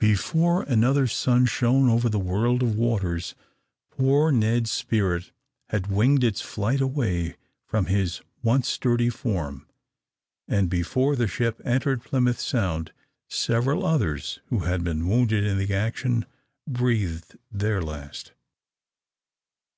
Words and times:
Before 0.00 0.62
another 0.62 1.06
sun 1.06 1.44
shone 1.44 1.90
over 1.90 2.08
the 2.08 2.18
world 2.18 2.62
of 2.62 2.74
waters, 2.74 3.34
poor 3.90 4.32
Ned's 4.32 4.70
spirit 4.70 5.30
had 5.68 5.88
winged 5.88 6.24
its 6.24 6.40
flight 6.40 6.80
away 6.80 7.36
from 7.66 7.84
his 7.84 8.22
once 8.42 8.66
sturdy 8.66 9.10
form; 9.10 9.66
and 10.48 10.70
before 10.70 11.16
the 11.16 11.28
ship 11.28 11.60
entered 11.66 12.02
Plymouth 12.02 12.40
Sound, 12.40 12.92
several 13.28 13.84
others 13.84 14.40
who 14.46 14.60
had 14.60 14.82
been 14.84 15.06
wounded 15.06 15.44
in 15.44 15.58
the 15.58 15.74
action 15.74 16.24
breathed 16.66 17.36
their 17.52 17.82
last. 17.82 18.32